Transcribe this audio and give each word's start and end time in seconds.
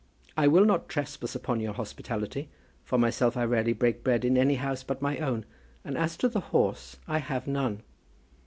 I 0.35 0.47
will 0.47 0.65
not 0.65 0.89
trespass 0.89 1.35
on 1.45 1.59
your 1.59 1.73
hospitality. 1.75 2.49
For 2.83 2.97
myself, 2.97 3.37
I 3.37 3.43
rarely 3.43 3.73
break 3.73 4.03
bread 4.03 4.25
in 4.25 4.35
any 4.35 4.55
house 4.55 4.81
but 4.81 4.99
my 4.99 5.19
own; 5.19 5.45
and 5.85 5.95
as 5.95 6.17
to 6.17 6.27
the 6.27 6.39
horse, 6.39 6.97
I 7.07 7.19
have 7.19 7.45
none. 7.45 7.83